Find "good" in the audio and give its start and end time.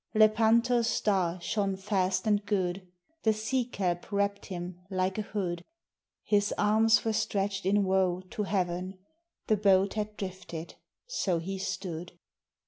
2.47-2.87